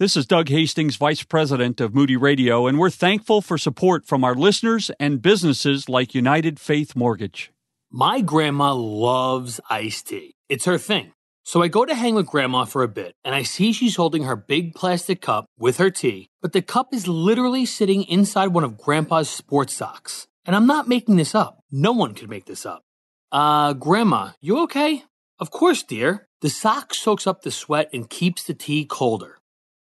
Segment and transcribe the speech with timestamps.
[0.00, 4.24] This is Doug Hastings, Vice President of Moody Radio, and we're thankful for support from
[4.24, 7.52] our listeners and businesses like United Faith Mortgage.
[7.90, 10.36] My grandma loves iced tea.
[10.48, 11.12] It's her thing.
[11.44, 14.24] So I go to hang with grandma for a bit, and I see she's holding
[14.24, 18.64] her big plastic cup with her tea, but the cup is literally sitting inside one
[18.64, 20.28] of grandpa's sports socks.
[20.46, 21.62] And I'm not making this up.
[21.70, 22.84] No one could make this up.
[23.30, 25.04] Uh, grandma, you okay?
[25.38, 26.26] Of course, dear.
[26.40, 29.39] The sock soaks up the sweat and keeps the tea colder.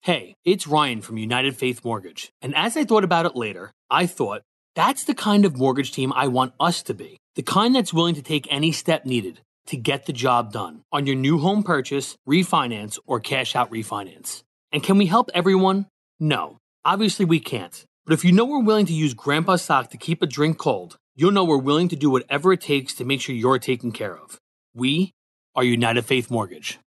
[0.04, 2.32] Hey, it's Ryan from United Faith Mortgage.
[2.41, 4.41] And as I thought about it later, I thought,
[4.74, 7.18] that's the kind of mortgage team I want us to be.
[7.36, 11.05] The kind that's willing to take any step needed to get the job done on
[11.05, 14.41] your new home purchase, refinance, or cash out refinance.
[14.71, 15.86] And can we help everyone?
[16.19, 17.86] No, obviously we can't.
[18.07, 20.97] But if you know we're willing to use Grandpa's sock to keep a drink cold,
[21.13, 24.18] you'll know we're willing to do whatever it takes to make sure you're taken care
[24.18, 24.39] of.
[24.74, 25.11] We
[25.55, 26.79] are United Faith Mortgage.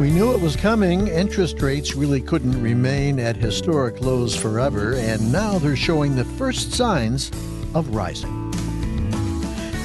[0.00, 1.06] We knew it was coming.
[1.06, 6.72] Interest rates really couldn't remain at historic lows forever, and now they're showing the first
[6.72, 7.30] signs
[7.74, 8.52] of rising.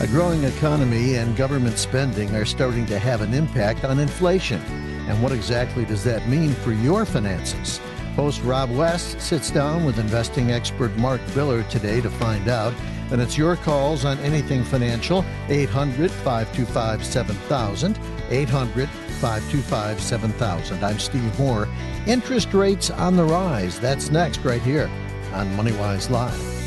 [0.01, 4.59] A growing economy and government spending are starting to have an impact on inflation.
[5.07, 7.79] And what exactly does that mean for your finances?
[8.15, 12.73] Host Rob West sits down with investing expert Mark Biller today to find out.
[13.11, 17.99] And it's your calls on anything financial 800 525 7000.
[18.31, 18.89] 800
[19.19, 20.83] 525 7000.
[20.83, 21.67] I'm Steve Moore.
[22.07, 23.79] Interest rates on the rise.
[23.79, 24.89] That's next, right here
[25.33, 26.59] on MoneyWise Live.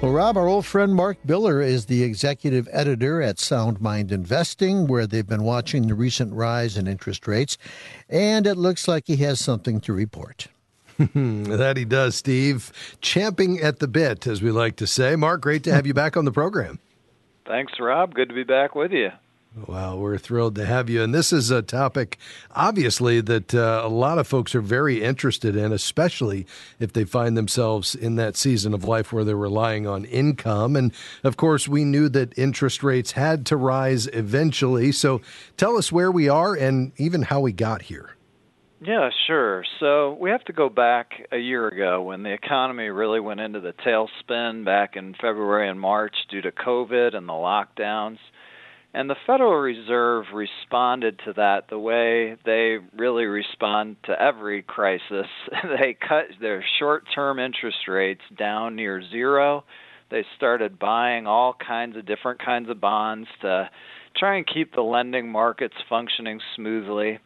[0.00, 4.86] Well, Rob, our old friend Mark Biller is the executive editor at Sound Mind Investing,
[4.86, 7.58] where they've been watching the recent rise in interest rates,
[8.08, 10.46] and it looks like he has something to report.
[10.98, 12.72] that he does, Steve.
[13.02, 15.16] Champing at the bit, as we like to say.
[15.16, 16.78] Mark, great to have you back on the program.
[17.46, 18.14] Thanks, Rob.
[18.14, 19.10] Good to be back with you.
[19.66, 21.02] Well, we're thrilled to have you.
[21.02, 22.18] And this is a topic,
[22.54, 26.46] obviously, that uh, a lot of folks are very interested in, especially
[26.78, 30.76] if they find themselves in that season of life where they're relying on income.
[30.76, 30.92] And
[31.24, 34.92] of course, we knew that interest rates had to rise eventually.
[34.92, 35.20] So
[35.56, 38.16] tell us where we are and even how we got here.
[38.80, 39.64] Yeah, sure.
[39.80, 43.60] So we have to go back a year ago when the economy really went into
[43.60, 48.18] the tailspin back in February and March due to COVID and the lockdowns.
[48.92, 55.26] And the Federal Reserve responded to that the way they really respond to every crisis.
[55.78, 59.64] they cut their short term interest rates down near zero.
[60.10, 63.70] They started buying all kinds of different kinds of bonds to
[64.16, 67.20] try and keep the lending markets functioning smoothly.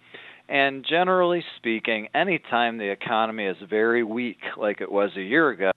[0.51, 5.73] And generally speaking, anytime the economy is very weak, like it was a year ago,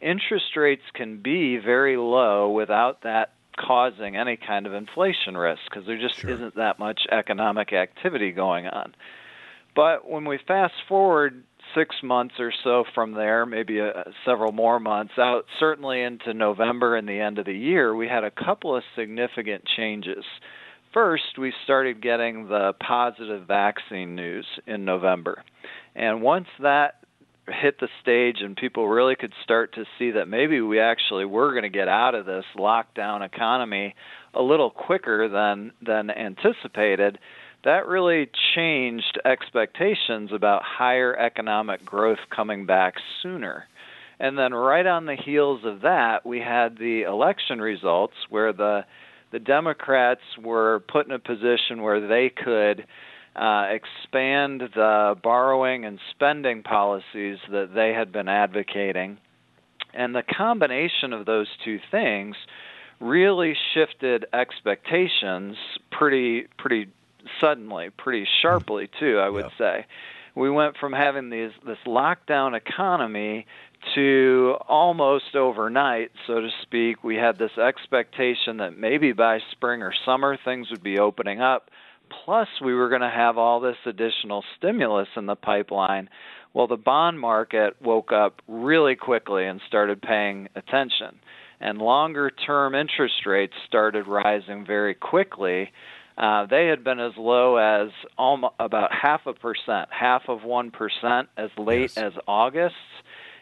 [0.00, 5.86] interest rates can be very low without that causing any kind of inflation risk because
[5.86, 6.30] there just sure.
[6.30, 8.94] isn't that much economic activity going on.
[9.74, 11.42] But when we fast forward
[11.74, 16.96] six months or so from there, maybe a, several more months out, certainly into November
[16.96, 20.24] and the end of the year, we had a couple of significant changes.
[20.94, 25.42] First, we started getting the positive vaccine news in November.
[25.94, 27.05] And once that
[27.48, 31.52] hit the stage and people really could start to see that maybe we actually were
[31.52, 33.94] going to get out of this lockdown economy
[34.34, 37.18] a little quicker than than anticipated
[37.64, 43.64] that really changed expectations about higher economic growth coming back sooner.
[44.20, 48.84] And then right on the heels of that we had the election results where the
[49.32, 52.86] the democrats were put in a position where they could
[53.36, 59.18] uh, expand the borrowing and spending policies that they had been advocating.
[59.92, 62.36] And the combination of those two things
[62.98, 65.56] really shifted expectations
[65.90, 66.88] pretty pretty
[67.40, 69.58] suddenly, pretty sharply too, I would yeah.
[69.58, 69.86] say.
[70.34, 73.46] We went from having these this lockdown economy
[73.94, 79.92] to almost overnight, so to speak, we had this expectation that maybe by spring or
[80.04, 81.70] summer things would be opening up.
[82.24, 86.08] Plus, we were going to have all this additional stimulus in the pipeline.
[86.54, 91.20] Well, the bond market woke up really quickly and started paying attention.
[91.60, 95.70] And longer term interest rates started rising very quickly.
[96.18, 101.26] Uh, they had been as low as almost about half a percent, half of 1%
[101.36, 101.98] as late yes.
[101.98, 102.74] as August.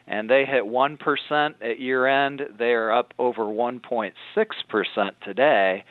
[0.06, 2.42] and they hit 1% at year end.
[2.58, 4.12] They are up over 1.6%
[5.24, 5.84] today.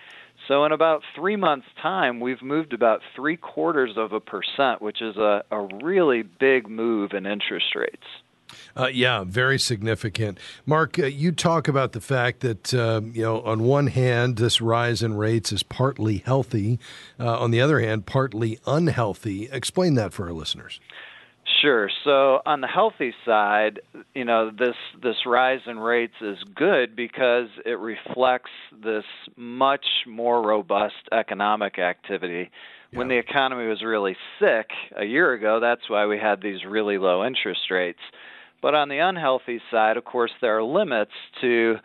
[0.48, 5.02] So, in about three months' time, we've moved about three quarters of a percent, which
[5.02, 8.06] is a, a really big move in interest rates.
[8.76, 10.38] Uh, yeah, very significant.
[10.66, 14.62] Mark, uh, you talk about the fact that, uh, you know, on one hand, this
[14.62, 16.80] rise in rates is partly healthy,
[17.20, 19.50] uh, on the other hand, partly unhealthy.
[19.52, 20.80] Explain that for our listeners.
[21.64, 21.90] Sure.
[22.04, 23.80] So on the healthy side,
[24.14, 28.52] you know, this this rise in rates is good because it reflects
[28.84, 29.06] this
[29.38, 32.50] much more robust economic activity.
[32.92, 33.00] Yeah.
[33.00, 36.98] When the economy was really sick a year ago, that's why we had these really
[36.98, 38.02] low interest rates.
[38.62, 41.76] But on the unhealthy side, of course, there are limits to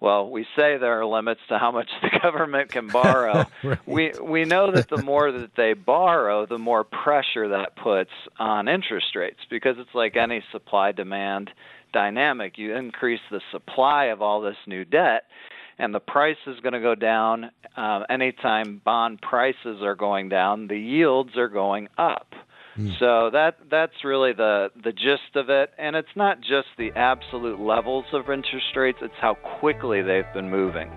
[0.00, 3.44] well, we say there are limits to how much the government can borrow.
[3.64, 3.88] right.
[3.88, 8.68] We we know that the more that they borrow, the more pressure that puts on
[8.68, 11.50] interest rates because it's like any supply demand
[11.92, 12.58] dynamic.
[12.58, 15.24] You increase the supply of all this new debt,
[15.78, 17.50] and the price is going to go down.
[17.76, 22.34] Uh, anytime bond prices are going down, the yields are going up.
[22.78, 22.90] Hmm.
[23.00, 27.58] So that that's really the the gist of it, and it's not just the absolute
[27.58, 30.88] levels of interest rates; it's how quickly they've been moving.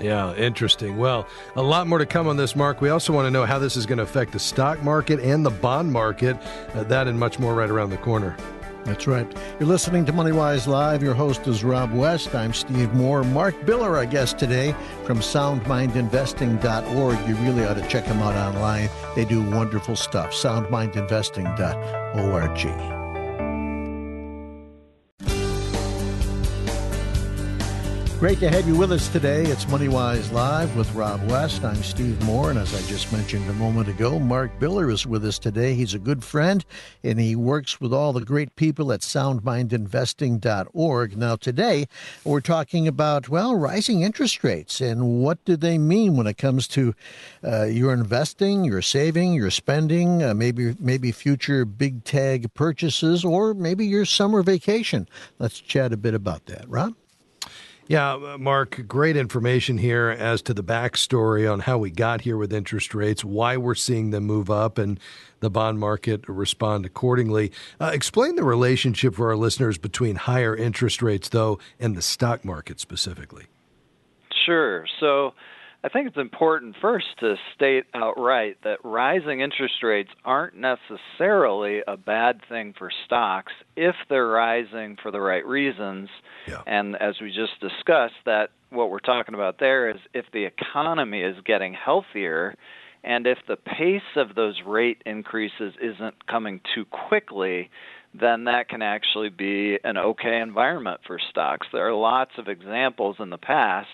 [0.00, 0.96] Yeah, interesting.
[0.98, 2.80] Well, a lot more to come on this, Mark.
[2.80, 5.46] We also want to know how this is going to affect the stock market and
[5.46, 6.36] the bond market.
[6.74, 8.36] Uh, that and much more right around the corner.
[8.84, 9.26] That's right.
[9.58, 11.02] You're listening to MoneyWise Live.
[11.02, 12.34] Your host is Rob West.
[12.34, 13.22] I'm Steve Moore.
[13.24, 14.74] Mark Biller, our guest today
[15.04, 17.28] from soundmindinvesting.org.
[17.28, 18.88] You really ought to check them out online.
[19.14, 20.32] They do wonderful stuff.
[20.32, 22.99] soundmindinvesting.org.
[28.20, 29.44] Great to have you with us today.
[29.44, 31.64] It's MoneyWise Live with Rob West.
[31.64, 35.24] I'm Steve Moore, and as I just mentioned a moment ago, Mark Biller is with
[35.24, 35.72] us today.
[35.72, 36.62] He's a good friend,
[37.02, 41.16] and he works with all the great people at soundmindinvesting.org.
[41.16, 41.86] Now, today,
[42.22, 46.68] we're talking about, well, rising interest rates and what do they mean when it comes
[46.68, 46.94] to
[47.42, 53.54] uh, your investing, your saving, your spending, uh, maybe, maybe future big tag purchases, or
[53.54, 55.08] maybe your summer vacation.
[55.38, 56.68] Let's chat a bit about that.
[56.68, 56.94] Rob?
[57.90, 62.36] Yeah, uh, Mark, great information here as to the backstory on how we got here
[62.36, 65.00] with interest rates, why we're seeing them move up, and
[65.40, 67.50] the bond market respond accordingly.
[67.80, 72.44] Uh, explain the relationship for our listeners between higher interest rates, though, and the stock
[72.44, 73.46] market specifically.
[74.46, 74.86] Sure.
[75.00, 75.34] So,
[75.82, 81.96] I think it's important first to state outright that rising interest rates aren't necessarily a
[81.96, 86.10] bad thing for stocks if they're rising for the right reasons.
[86.46, 86.62] Yeah.
[86.66, 91.22] And as we just discussed, that what we're talking about there is if the economy
[91.22, 92.54] is getting healthier
[93.02, 97.70] and if the pace of those rate increases isn't coming too quickly,
[98.12, 101.66] then that can actually be an okay environment for stocks.
[101.72, 103.88] There are lots of examples in the past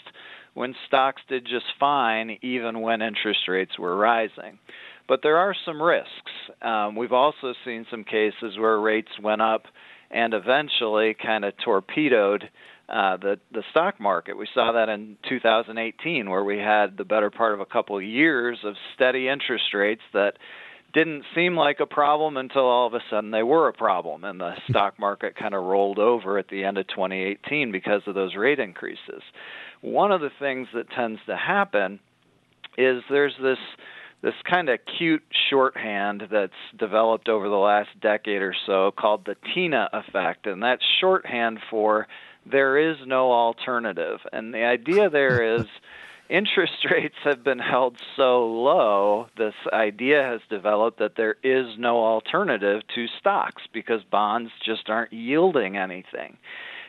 [0.56, 4.58] when stocks did just fine, even when interest rates were rising.
[5.06, 6.10] But there are some risks.
[6.62, 9.64] Um, we've also seen some cases where rates went up
[10.10, 12.44] and eventually kind of torpedoed
[12.88, 14.38] uh, the the stock market.
[14.38, 18.04] We saw that in 2018, where we had the better part of a couple of
[18.04, 20.34] years of steady interest rates that
[20.94, 24.40] didn't seem like a problem until all of a sudden they were a problem, and
[24.40, 28.34] the stock market kind of rolled over at the end of 2018 because of those
[28.34, 29.22] rate increases
[29.80, 32.00] one of the things that tends to happen
[32.78, 33.58] is there's this
[34.22, 39.36] this kind of cute shorthand that's developed over the last decade or so called the
[39.54, 42.08] Tina effect, and that's shorthand for
[42.50, 44.20] there is no alternative.
[44.32, 45.66] And the idea there is
[46.28, 51.98] interest rates have been held so low, this idea has developed that there is no
[51.98, 56.36] alternative to stocks because bonds just aren't yielding anything.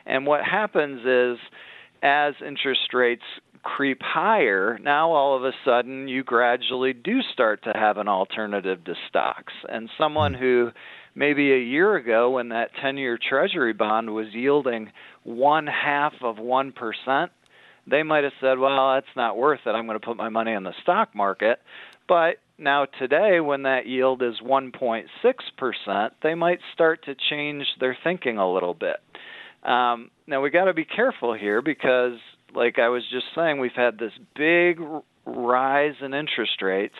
[0.06, 1.38] And what happens is
[2.02, 3.24] as interest rates
[3.64, 8.84] creep higher, now all of a sudden you gradually do start to have an alternative
[8.86, 9.54] to stocks.
[9.68, 10.40] And someone hmm.
[10.40, 10.72] who
[11.16, 14.92] maybe a year ago, when that 10 year Treasury bond was yielding
[15.24, 17.30] one half of 1%,
[17.90, 19.70] they might have said, well, that's not worth it.
[19.70, 21.60] I'm going to put my money in the stock market.
[22.08, 28.38] But now today, when that yield is 1.6%, they might start to change their thinking
[28.38, 28.98] a little bit.
[29.64, 32.20] Um, now we got to be careful here because,
[32.54, 34.80] like I was just saying, we've had this big
[35.26, 36.96] rise in interest rates,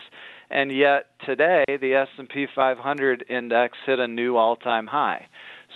[0.50, 5.28] and yet today the S&P 500 index hit a new all-time high.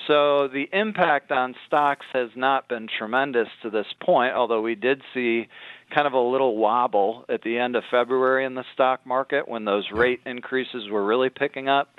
[0.07, 5.01] So the impact on stocks has not been tremendous to this point, although we did
[5.13, 5.47] see
[5.93, 9.65] kind of a little wobble at the end of February in the stock market when
[9.65, 11.89] those rate increases were really picking up.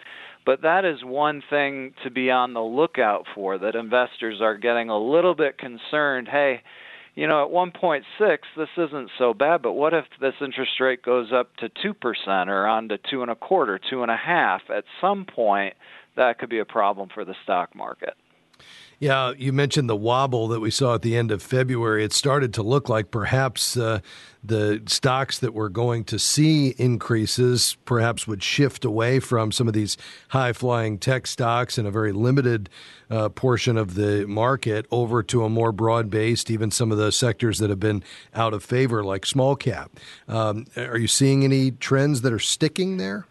[0.45, 4.89] But that is one thing to be on the lookout for that investors are getting
[4.89, 6.29] a little bit concerned.
[6.29, 6.63] Hey,
[7.15, 8.03] you know, at 1.6,
[8.57, 12.67] this isn't so bad, but what if this interest rate goes up to 2% or
[12.67, 14.63] on to two and a quarter, two and a half?
[14.75, 15.75] At some point,
[16.17, 18.15] that could be a problem for the stock market.
[19.03, 22.05] Yeah, you mentioned the wobble that we saw at the end of February.
[22.05, 23.99] It started to look like perhaps uh,
[24.45, 29.75] the stocks that were going to see increases perhaps would shift away from some of
[29.75, 29.97] these
[30.29, 32.71] high flying tech stocks and a very limited
[33.11, 37.11] uh, portion of the market over to a more broad based, even some of the
[37.11, 38.05] sectors that have been
[38.37, 39.91] out of favor, like small cap.
[40.29, 43.27] Um, are you seeing any trends that are sticking there?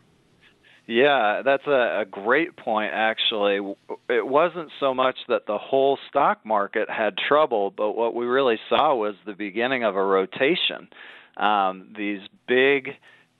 [0.92, 3.60] Yeah, that's a, a great point, actually.
[4.10, 8.60] It wasn't so much that the whole stock market had trouble, but what we really
[8.68, 10.90] saw was the beginning of a rotation.
[11.38, 12.90] Um, these big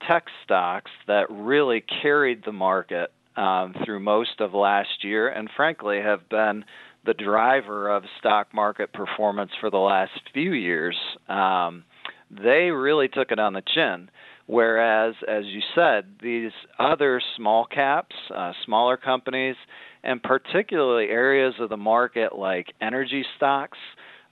[0.08, 6.00] tech stocks that really carried the market um, through most of last year, and frankly
[6.00, 6.64] have been
[7.04, 10.96] the driver of stock market performance for the last few years.
[11.28, 11.84] Um,
[12.30, 14.08] they really took it on the chin.
[14.46, 19.56] Whereas, as you said, these other small caps, uh, smaller companies,
[20.02, 23.78] and particularly areas of the market like energy stocks,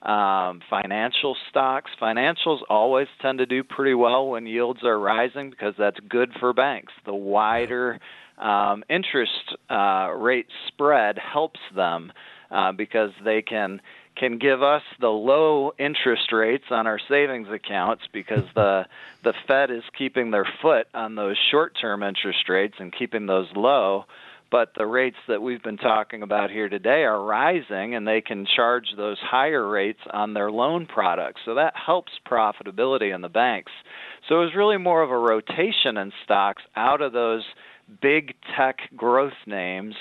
[0.01, 1.91] um, financial stocks.
[2.01, 6.53] Financials always tend to do pretty well when yields are rising because that's good for
[6.53, 6.91] banks.
[7.05, 7.99] The wider
[8.37, 12.11] um, interest uh, rate spread helps them
[12.49, 13.79] uh, because they can
[14.15, 18.85] can give us the low interest rates on our savings accounts because the
[19.23, 24.05] the Fed is keeping their foot on those short-term interest rates and keeping those low
[24.51, 28.45] but the rates that we've been talking about here today are rising and they can
[28.45, 31.39] charge those higher rates on their loan products.
[31.45, 33.71] So that helps profitability in the banks.
[34.27, 37.43] So it was really more of a rotation in stocks out of those
[38.01, 39.95] big tech growth names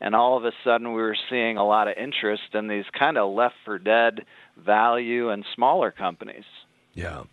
[0.00, 3.18] and all of a sudden we were seeing a lot of interest in these kind
[3.18, 4.24] of left for dead
[4.64, 6.44] value and smaller companies.
[6.94, 7.24] Yeah.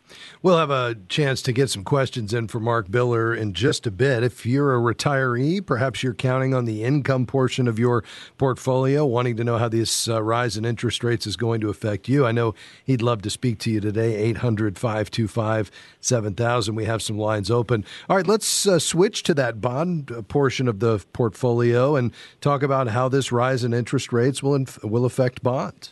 [0.41, 3.91] We'll have a chance to get some questions in for Mark Biller in just a
[3.91, 4.23] bit.
[4.23, 8.03] If you're a retiree, perhaps you're counting on the income portion of your
[8.39, 12.09] portfolio, wanting to know how this uh, rise in interest rates is going to affect
[12.09, 12.25] you.
[12.25, 16.73] I know he'd love to speak to you today, 800 525 7000.
[16.73, 17.85] We have some lines open.
[18.09, 22.63] All right, let's uh, switch to that bond uh, portion of the portfolio and talk
[22.63, 25.91] about how this rise in interest rates will, inf- will affect bonds.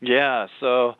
[0.00, 0.94] Yeah, so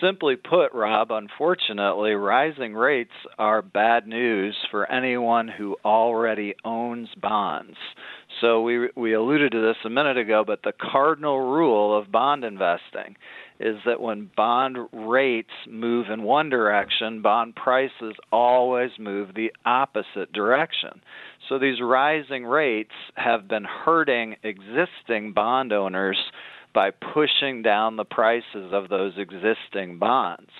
[0.00, 7.76] simply put, Rob, unfortunately, rising rates are bad news for anyone who already owns bonds.
[8.40, 12.44] So we we alluded to this a minute ago, but the cardinal rule of bond
[12.44, 13.16] investing
[13.58, 20.32] is that when bond rates move in one direction, bond prices always move the opposite
[20.32, 21.02] direction.
[21.48, 26.16] So these rising rates have been hurting existing bond owners
[26.72, 30.50] by pushing down the prices of those existing bonds.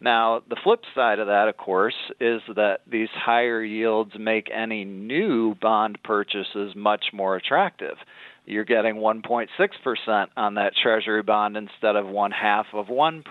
[0.00, 4.84] Now, the flip side of that, of course, is that these higher yields make any
[4.84, 7.96] new bond purchases much more attractive.
[8.44, 13.24] You're getting 1.6% on that Treasury bond instead of one half of 1%.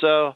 [0.00, 0.34] So,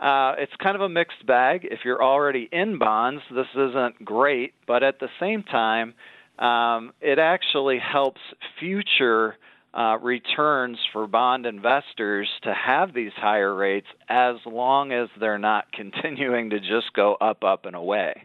[0.00, 1.66] uh, it's kind of a mixed bag.
[1.68, 5.94] If you're already in bonds, this isn't great, but at the same time,
[6.38, 8.20] um, it actually helps
[8.60, 9.36] future
[9.74, 15.70] uh, returns for bond investors to have these higher rates as long as they're not
[15.72, 18.22] continuing to just go up, up, and away.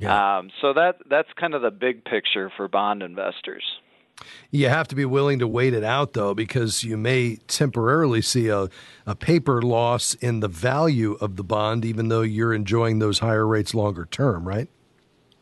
[0.00, 0.38] Yeah.
[0.38, 3.62] Um, so that that's kind of the big picture for bond investors.
[4.50, 8.48] You have to be willing to wait it out, though, because you may temporarily see
[8.48, 8.68] a,
[9.06, 13.46] a paper loss in the value of the bond, even though you're enjoying those higher
[13.46, 14.68] rates longer term, right?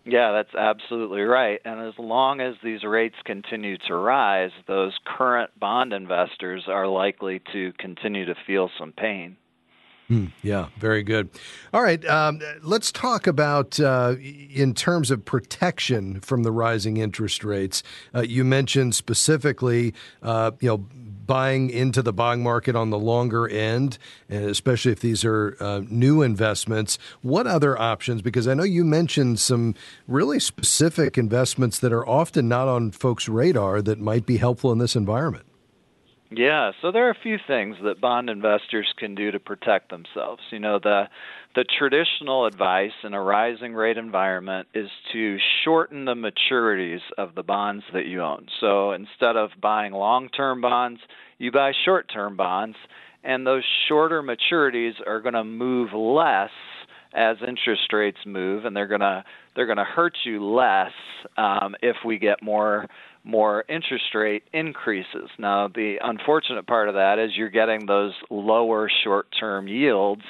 [0.05, 1.61] Yeah, that's absolutely right.
[1.65, 7.41] And as long as these rates continue to rise, those current bond investors are likely
[7.53, 9.37] to continue to feel some pain.
[10.13, 11.31] Hmm, yeah, very good.
[11.73, 17.45] All right, um, let's talk about uh, in terms of protection from the rising interest
[17.45, 17.83] rates.
[18.15, 23.49] Uh, you mentioned specifically, uh, you know, buying into the bond market on the longer
[23.49, 23.97] end,
[24.29, 26.99] and especially if these are uh, new investments.
[27.23, 28.21] What other options?
[28.21, 29.75] Because I know you mentioned some
[30.07, 34.79] really specific investments that are often not on folks' radar that might be helpful in
[34.79, 35.47] this environment.
[36.35, 40.43] Yeah, so there are a few things that bond investors can do to protect themselves.
[40.51, 41.09] You know, the
[41.55, 47.43] the traditional advice in a rising rate environment is to shorten the maturities of the
[47.43, 48.47] bonds that you own.
[48.61, 51.01] So instead of buying long-term bonds,
[51.37, 52.77] you buy short-term bonds,
[53.23, 56.51] and those shorter maturities are going to move less
[57.15, 59.25] as interest rates move, and they're gonna
[59.55, 60.93] they're gonna hurt you less
[61.37, 62.89] um, if we get more
[63.25, 65.31] more interest rate increases.
[65.39, 70.23] Now, the unfortunate part of that is you're getting those lower short-term yields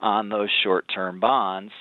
[0.00, 1.72] on those short-term bonds.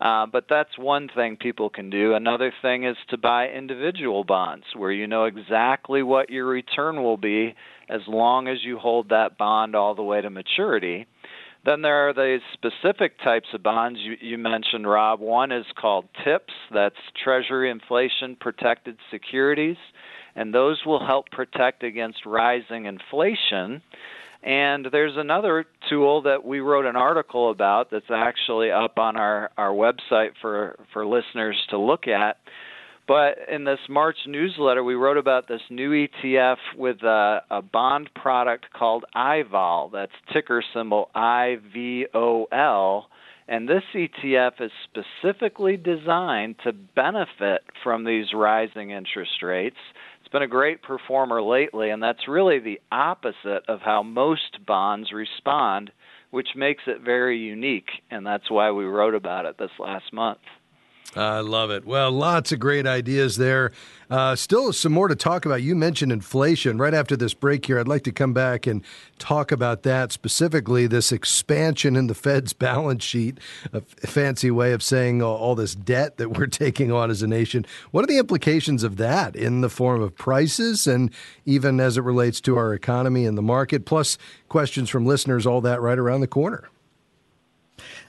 [0.00, 2.14] Uh, but that's one thing people can do.
[2.14, 7.16] Another thing is to buy individual bonds where you know exactly what your return will
[7.16, 7.54] be
[7.88, 11.06] as long as you hold that bond all the way to maturity.
[11.66, 15.18] Then there are the specific types of bonds you, you mentioned, Rob.
[15.18, 16.94] One is called TIPS, that's
[17.24, 19.76] Treasury Inflation Protected Securities,
[20.36, 23.82] and those will help protect against rising inflation.
[24.44, 29.50] And there's another tool that we wrote an article about that's actually up on our,
[29.58, 32.36] our website for, for listeners to look at
[33.08, 38.10] but in this March newsletter, we wrote about this new ETF with a, a bond
[38.14, 39.92] product called IVOL.
[39.92, 43.04] That's ticker symbol IVOL.
[43.48, 49.76] And this ETF is specifically designed to benefit from these rising interest rates.
[50.20, 55.12] It's been a great performer lately, and that's really the opposite of how most bonds
[55.12, 55.92] respond,
[56.32, 57.90] which makes it very unique.
[58.10, 60.40] And that's why we wrote about it this last month.
[61.14, 61.86] I love it.
[61.86, 63.72] Well, lots of great ideas there.
[64.08, 65.62] Uh, still some more to talk about.
[65.62, 66.78] You mentioned inflation.
[66.78, 68.82] Right after this break here, I'd like to come back and
[69.18, 73.38] talk about that specifically this expansion in the Fed's balance sheet,
[73.72, 77.26] a fancy way of saying all, all this debt that we're taking on as a
[77.26, 77.66] nation.
[77.90, 81.10] What are the implications of that in the form of prices and
[81.44, 83.86] even as it relates to our economy and the market?
[83.86, 86.68] Plus, questions from listeners, all that right around the corner.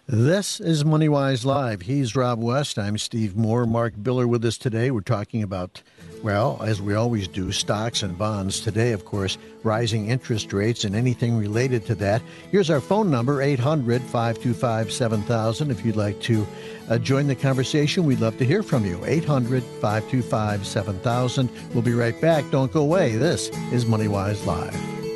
[0.10, 1.82] This is MoneyWise Live.
[1.82, 2.80] He's Rob West.
[2.80, 3.66] I'm Steve Moore.
[3.66, 4.90] Mark Biller with us today.
[4.90, 5.82] We're talking about,
[6.24, 8.62] well, as we always do, stocks and bonds.
[8.62, 12.22] Today, of course, rising interest rates and anything related to that.
[12.52, 15.72] Here's our phone number 800 525 7000.
[15.72, 16.48] If you'd like to
[16.88, 19.04] uh, join the conversation, we'd love to hear from you.
[19.04, 21.50] 800 525 7000.
[21.74, 22.50] We'll be right back.
[22.50, 23.18] Don't go away.
[23.18, 25.07] This is MoneyWise Live.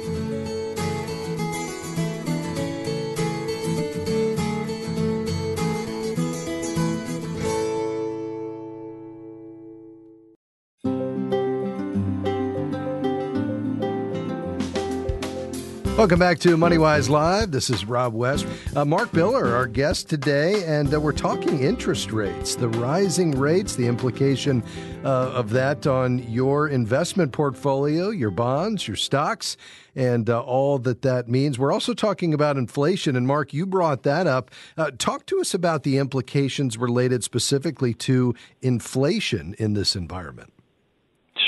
[16.02, 17.52] Welcome back to MoneyWise Live.
[17.52, 18.48] This is Rob West.
[18.76, 23.76] Uh, Mark Biller, our guest today, and uh, we're talking interest rates, the rising rates,
[23.76, 24.64] the implication
[25.06, 29.58] uh, of that on your investment portfolio, your bonds, your stocks,
[29.96, 31.60] and uh, all that that means.
[31.60, 34.50] We're also talking about inflation, and Mark, you brought that up.
[34.76, 38.34] Uh, talk to us about the implications related specifically to
[38.64, 40.52] inflation in this environment.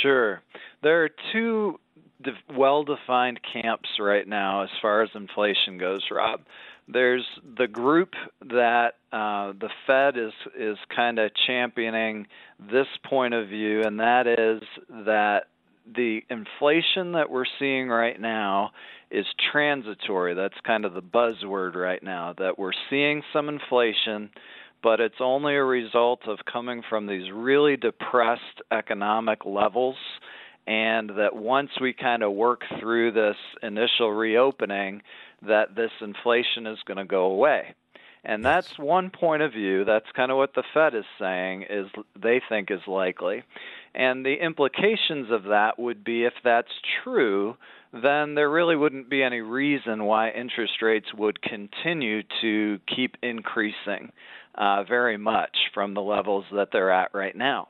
[0.04, 0.44] Sure.
[0.84, 1.80] There are two
[2.24, 6.42] de- well-defined camps right now as far as inflation goes, Rob.
[6.88, 7.26] There's
[7.58, 12.28] the group that uh, the Fed is is kind of championing
[12.60, 14.62] this point of view, and that is
[15.06, 15.48] that
[15.96, 18.72] the inflation that we're seeing right now
[19.12, 20.34] is transitory.
[20.34, 22.34] That's kind of the buzzword right now.
[22.38, 24.30] That we're seeing some inflation,
[24.82, 29.98] but it's only a result of coming from these really depressed economic levels
[30.68, 35.02] and that once we kind of work through this initial reopening
[35.46, 37.76] that this inflation is going to go away.
[38.26, 39.84] And that's one point of view.
[39.84, 43.44] That's kind of what the fed is saying is they think is likely.
[43.94, 46.72] And the implications of that would be if that's
[47.04, 47.58] true
[47.94, 54.12] then there really wouldn't be any reason why interest rates would continue to keep increasing
[54.56, 57.68] uh, very much from the levels that they're at right now.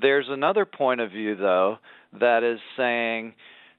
[0.00, 1.78] There's another point of view, though,
[2.20, 3.34] that is saying,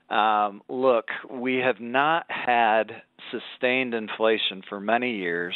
[0.10, 5.56] um, look, we have not had sustained inflation for many years.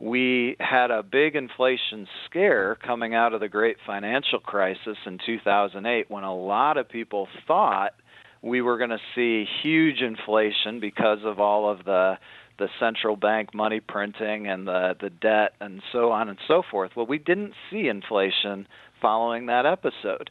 [0.00, 6.08] We had a big inflation scare coming out of the great financial crisis in 2008
[6.08, 7.94] when a lot of people thought
[8.40, 12.18] we were going to see huge inflation because of all of the
[12.58, 16.92] the central bank money printing and the the debt and so on and so forth.
[16.96, 18.66] Well, we didn't see inflation
[19.00, 20.30] following that episode.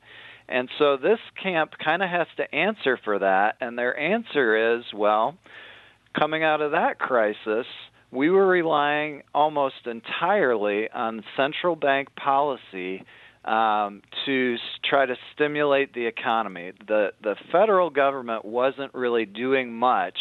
[0.49, 4.83] And so this camp kind of has to answer for that, and their answer is
[4.93, 5.37] well,
[6.17, 7.65] coming out of that crisis,
[8.11, 13.03] we were relying almost entirely on central bank policy
[13.43, 14.57] um, to
[14.89, 16.73] try to stimulate the economy.
[16.87, 20.17] The the federal government wasn't really doing much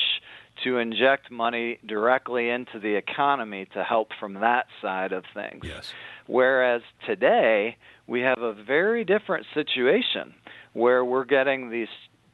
[0.64, 5.62] to inject money directly into the economy to help from that side of things.
[5.64, 5.92] Yes.
[6.26, 10.34] Whereas today we have a very different situation
[10.72, 11.88] where we're getting these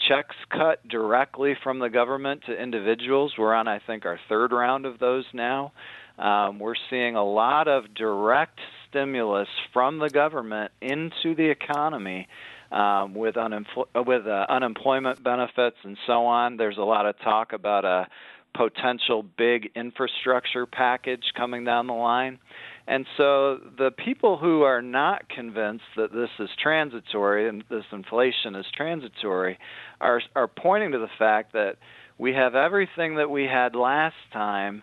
[0.09, 3.35] checks cut directly from the government to individuals.
[3.39, 5.73] We're on, I think, our third round of those now.
[6.19, 8.59] Um, we're seeing a lot of direct
[8.89, 12.29] stimulus from the government into the economy
[12.73, 16.57] um, with, unempl- with uh, unemployment benefits and so on.
[16.57, 18.07] There's a lot of talk about a
[18.55, 22.39] potential big infrastructure package coming down the line.
[22.87, 28.55] And so the people who are not convinced that this is transitory and this inflation
[28.57, 29.59] is transitory
[30.01, 31.77] are are pointing to the fact that
[32.19, 34.83] we have everything that we had last time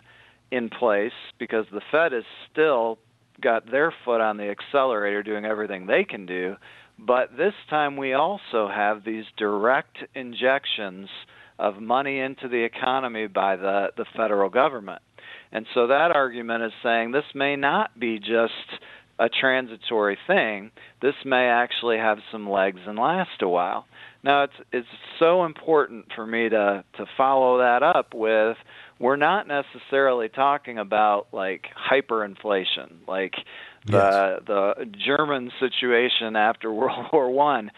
[0.50, 2.98] in place because the Fed is still
[3.40, 6.56] got their foot on the accelerator doing everything they can do,
[7.06, 11.08] but this time we also have these direct injections
[11.58, 15.02] of money into the economy by the the federal government.
[15.52, 18.80] And so that argument is saying this may not be just
[19.18, 20.70] a transitory thing.
[21.02, 23.86] This may actually have some legs and last a while.
[24.22, 28.56] Now it's it's so important for me to to follow that up with
[28.98, 33.32] we're not necessarily talking about like hyperinflation, like
[33.86, 34.42] the yes.
[34.46, 37.70] the German situation after World War 1.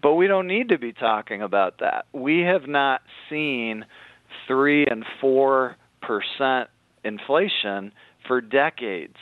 [0.00, 2.06] But we don't need to be talking about that.
[2.12, 3.84] We have not seen
[4.46, 5.74] 3 and 4%
[7.04, 7.92] inflation
[8.26, 9.16] for decades.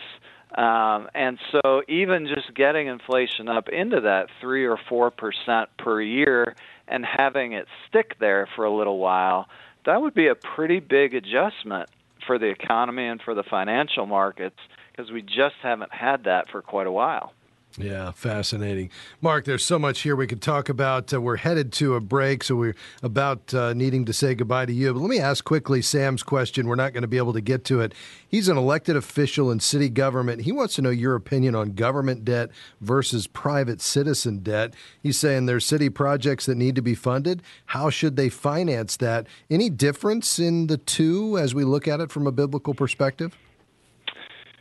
[0.56, 6.00] Um, and so, even just getting inflation up into that three or four percent per
[6.00, 6.54] year
[6.88, 9.48] and having it stick there for a little while,
[9.84, 11.90] that would be a pretty big adjustment
[12.26, 14.56] for the economy and for the financial markets
[14.96, 17.32] because we just haven't had that for quite a while.
[17.78, 18.90] Yeah, fascinating.
[19.20, 21.12] Mark, there's so much here we could talk about.
[21.12, 24.72] Uh, we're headed to a break, so we're about uh, needing to say goodbye to
[24.72, 24.94] you.
[24.94, 26.68] But let me ask quickly Sam's question.
[26.68, 27.92] We're not going to be able to get to it.
[28.26, 30.42] He's an elected official in city government.
[30.42, 32.48] He wants to know your opinion on government debt
[32.80, 34.72] versus private citizen debt.
[35.02, 37.42] He's saying there's city projects that need to be funded.
[37.66, 39.26] How should they finance that?
[39.50, 43.36] Any difference in the two as we look at it from a biblical perspective?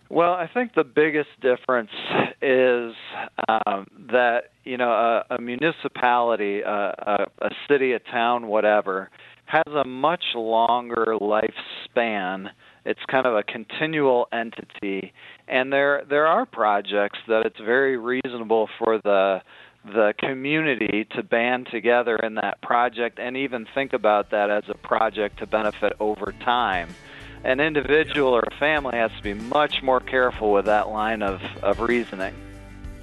[0.09, 1.89] Well, I think the biggest difference
[2.41, 2.93] is
[3.47, 9.09] um, that you know a, a municipality, a, a, a city, a town, whatever,
[9.45, 12.49] has a much longer lifespan.
[12.85, 15.11] It's kind of a continual entity,
[15.47, 19.41] and there there are projects that it's very reasonable for the
[19.85, 24.73] the community to band together in that project and even think about that as a
[24.73, 26.89] project to benefit over time
[27.45, 31.41] an individual or a family has to be much more careful with that line of,
[31.61, 32.33] of reasoning.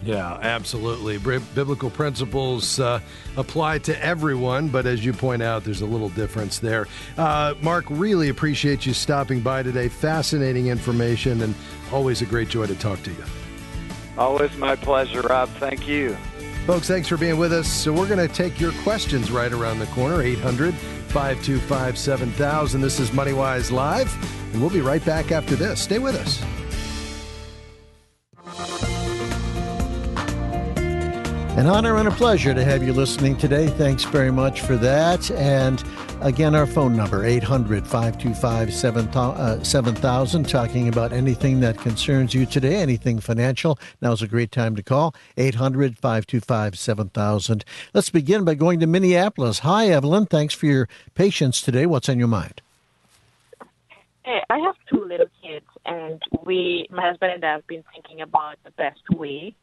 [0.04, 1.18] Yeah, absolutely.
[1.18, 2.98] biblical principles uh,
[3.36, 6.88] apply to everyone, but as you point out, there's a little difference there.
[7.16, 9.88] Uh, Mark, really appreciate you stopping by today.
[9.88, 11.54] Fascinating information, and
[11.92, 13.24] always a great joy to talk to you.
[14.18, 15.48] Always my pleasure, Rob.
[15.50, 16.16] Thank you.
[16.66, 17.66] Folks, thanks for being with us.
[17.66, 22.80] So, we're going to take your questions right around the corner 800 525 7000.
[22.80, 24.14] This is MoneyWise Live,
[24.52, 25.82] and we'll be right back after this.
[25.82, 26.40] Stay with us.
[31.54, 33.66] An honor and a pleasure to have you listening today.
[33.66, 35.30] Thanks very much for that.
[35.32, 35.84] And
[36.22, 42.76] again, our phone number, 800 525 7000, uh, talking about anything that concerns you today,
[42.76, 43.78] anything financial.
[44.00, 47.64] Now's a great time to call, 800 525 7000.
[47.92, 49.58] Let's begin by going to Minneapolis.
[49.58, 50.24] Hi, Evelyn.
[50.24, 51.84] Thanks for your patience today.
[51.84, 52.62] What's on your mind?
[54.24, 58.22] Hey, I have two little kids, and we, my husband and I, have been thinking
[58.22, 59.54] about the best way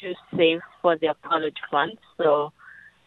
[0.00, 1.98] to save for their college funds.
[2.18, 2.52] So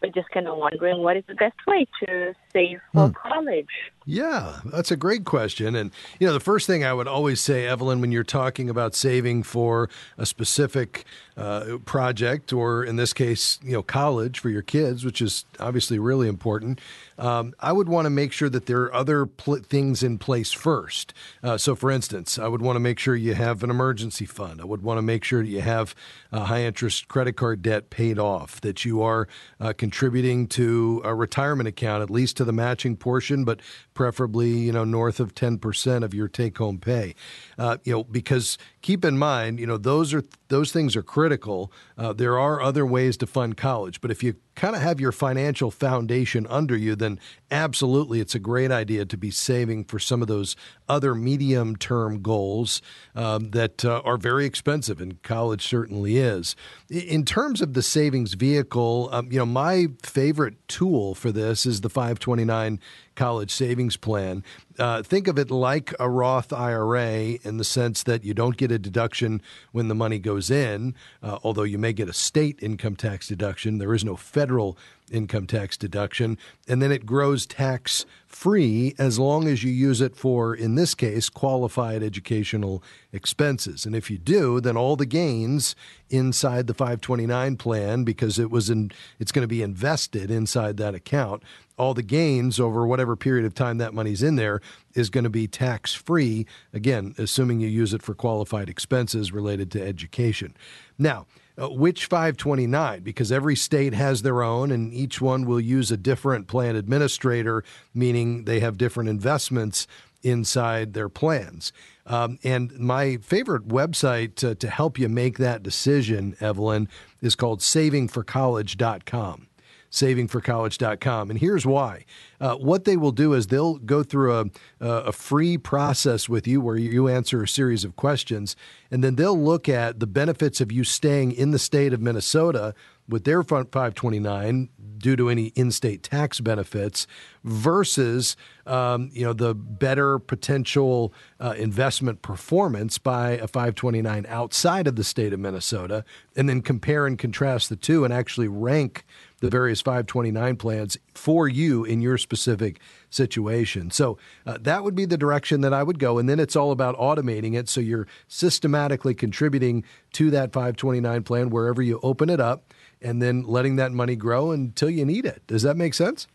[0.02, 3.12] we're just kind of wondering what is the best way to save for hmm.
[3.28, 3.68] college.
[4.10, 5.76] Yeah, that's a great question.
[5.76, 8.94] And, you know, the first thing I would always say, Evelyn, when you're talking about
[8.94, 11.04] saving for a specific
[11.36, 15.98] uh, project, or in this case, you know, college for your kids, which is obviously
[15.98, 16.80] really important,
[17.18, 20.52] um, I would want to make sure that there are other pl- things in place
[20.52, 21.12] first.
[21.42, 24.62] Uh, so, for instance, I would want to make sure you have an emergency fund.
[24.62, 25.94] I would want to make sure that you have
[26.32, 29.28] high interest credit card debt paid off, that you are
[29.60, 33.60] uh, contributing to a retirement account, at least to the matching portion, but
[33.94, 37.14] preferably you know north of 10% of your take home pay.
[37.56, 41.70] Uh, you know because keep in mind you know those are those things are critical.
[41.96, 45.12] Uh, there are other ways to fund college but if you kind of have your
[45.12, 47.18] financial foundation under you then
[47.48, 50.56] absolutely it's a great idea to be saving for some of those
[50.88, 52.82] other medium term goals
[53.14, 56.56] um, that uh, are very expensive and college certainly is
[56.90, 61.80] in terms of the savings vehicle um, you know my favorite tool for this is
[61.82, 62.80] the 529
[63.18, 64.44] college savings plan.
[64.78, 68.70] Uh, think of it like a Roth IRA in the sense that you don't get
[68.70, 72.94] a deduction when the money goes in, uh, although you may get a state income
[72.94, 73.78] tax deduction.
[73.78, 74.78] There is no federal
[75.10, 76.38] income tax deduction,
[76.68, 80.94] and then it grows tax free as long as you use it for, in this
[80.94, 83.84] case, qualified educational expenses.
[83.86, 85.74] And if you do, then all the gains
[86.10, 90.94] inside the 529 plan, because it was in, it's going to be invested inside that
[90.94, 91.42] account,
[91.78, 94.60] all the gains over whatever period of time that money's in there
[94.94, 96.46] is going to be tax free.
[96.72, 100.56] Again, assuming you use it for qualified expenses related to education.
[100.98, 101.26] Now,
[101.60, 105.96] uh, which 529 because every state has their own and each one will use a
[105.96, 109.88] different plan administrator meaning they have different investments
[110.22, 111.72] inside their plans
[112.06, 116.88] um, and my favorite website to, to help you make that decision evelyn
[117.20, 119.47] is called savingforcollege.com
[119.90, 121.30] savingforcollege.com.
[121.30, 122.04] And here's why.
[122.40, 124.44] Uh, what they will do is they'll go through a,
[124.80, 128.54] a free process with you where you answer a series of questions,
[128.90, 132.74] and then they'll look at the benefits of you staying in the state of Minnesota
[133.08, 137.06] with their 529 due to any in-state tax benefits
[137.44, 144.96] versus um, you know the better potential uh, investment performance by a 529 outside of
[144.96, 146.04] the state of Minnesota,
[146.36, 149.04] and then compare and contrast the two and actually rank
[149.40, 153.90] the various 529 plans for you in your specific situation.
[153.90, 156.18] So uh, that would be the direction that I would go.
[156.18, 157.68] And then it's all about automating it.
[157.68, 163.42] So you're systematically contributing to that 529 plan wherever you open it up and then
[163.42, 165.42] letting that money grow until you need it.
[165.46, 166.26] Does that make sense?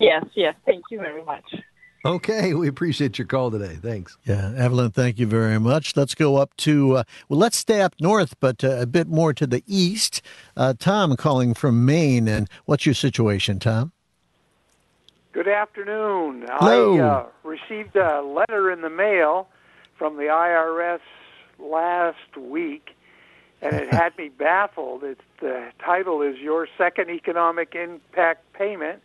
[0.00, 0.54] Yes, yes.
[0.64, 1.44] Thank you very much.
[2.08, 3.76] Okay, we appreciate your call today.
[3.82, 4.16] Thanks.
[4.24, 5.94] Yeah, Evelyn, thank you very much.
[5.94, 9.34] Let's go up to, uh, well, let's stay up north, but uh, a bit more
[9.34, 10.22] to the east.
[10.56, 12.26] Uh, Tom calling from Maine.
[12.26, 13.92] And what's your situation, Tom?
[15.32, 16.46] Good afternoon.
[16.48, 16.98] Hello.
[16.98, 19.46] I uh, received a letter in the mail
[19.98, 21.00] from the IRS
[21.58, 22.96] last week,
[23.60, 25.04] and it had me baffled.
[25.04, 29.02] It's, the title is Your Second Economic Impact Payment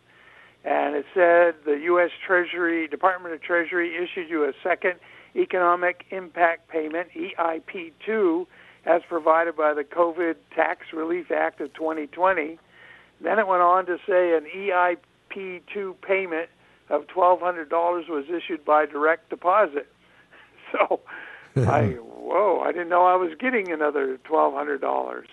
[0.64, 2.10] and it said the U.S.
[2.26, 4.94] Treasury Department of Treasury issued you a second
[5.36, 8.46] economic impact payment (EIP2)
[8.86, 12.58] as provided by the COVID Tax Relief Act of 2020.
[13.20, 16.48] Then it went on to say an EIP2 payment
[16.90, 19.88] of $1,200 was issued by direct deposit.
[20.72, 21.00] So
[21.56, 25.24] I whoa, I didn't know I was getting another $1,200.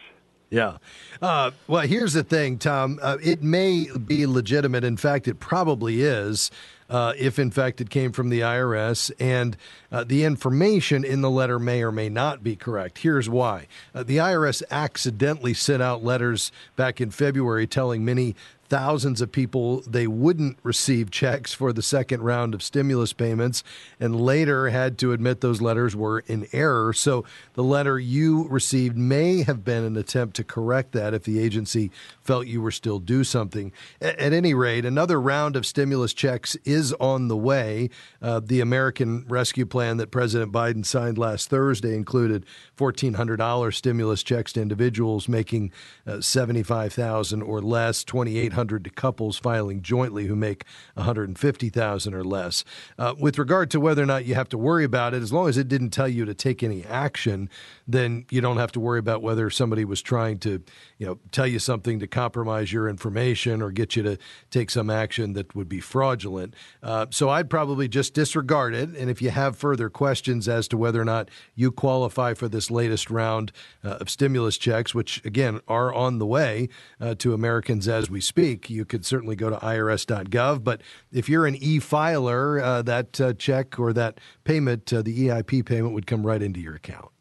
[0.52, 0.78] Yeah.
[1.22, 3.00] Uh, well, here's the thing, Tom.
[3.02, 4.84] Uh, it may be legitimate.
[4.84, 6.52] In fact, it probably is.
[6.90, 9.56] Uh, if in fact it came from the IRS, and
[9.94, 12.98] uh, the information in the letter may or may not be correct.
[12.98, 13.68] Here's why.
[13.96, 18.36] Uh, the IRS accidentally sent out letters back in February telling many
[18.72, 23.66] thousands of people they wouldn't receive checks for the second round of stimulus payments
[24.00, 26.94] and later had to admit those letters were in error.
[26.94, 31.38] So the letter you received may have been an attempt to correct that if the
[31.38, 33.74] agency felt you were still due something.
[34.00, 37.90] At, any rate, another round of stimulus checks is on the way.
[38.22, 42.46] Uh, the American Rescue Plan that President Biden signed last Thursday included
[42.78, 45.74] $1,400 stimulus checks to individuals making
[46.08, 52.64] uh, 75000 or less, 2800 to couples filing jointly who make 150,000 or less.
[52.98, 55.48] Uh, with regard to whether or not you have to worry about it, as long
[55.48, 57.50] as it didn't tell you to take any action,
[57.92, 60.64] then you don't have to worry about whether somebody was trying to,
[60.98, 64.18] you know, tell you something to compromise your information or get you to
[64.50, 66.56] take some action that would be fraudulent.
[66.84, 68.90] Uh, so I'd probably just disregard it.
[68.90, 72.70] And if you have further questions as to whether or not you qualify for this
[72.72, 73.52] latest round
[73.84, 78.22] uh, of stimulus checks, which again are on the way uh, to Americans as we
[78.22, 80.64] speak, you could certainly go to irs.gov.
[80.64, 85.28] But if you're an e filer, uh, that uh, check or that payment, uh, the
[85.28, 87.12] EIP payment, would come right into your account.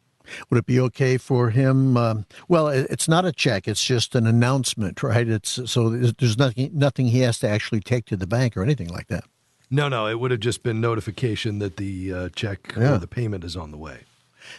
[0.49, 1.97] Would it be okay for him?
[1.97, 5.27] Um, well, it's not a check; it's just an announcement, right?
[5.27, 8.89] It's so there's nothing nothing he has to actually take to the bank or anything
[8.89, 9.23] like that.
[9.69, 12.95] No, no, it would have just been notification that the uh, check yeah.
[12.95, 14.01] or the payment is on the way.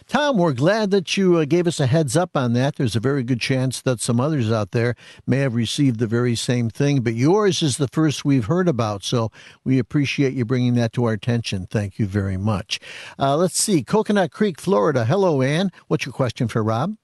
[0.07, 2.77] Tom, we're glad that you uh, gave us a heads up on that.
[2.77, 4.95] There's a very good chance that some others out there
[5.27, 9.03] may have received the very same thing, but yours is the first we've heard about.
[9.03, 9.31] So
[9.64, 11.66] we appreciate you bringing that to our attention.
[11.66, 12.81] Thank you very much.
[13.18, 15.05] Uh, let's see, Coconut Creek, Florida.
[15.05, 15.71] Hello, Ann.
[15.88, 16.97] What's your question for Rob?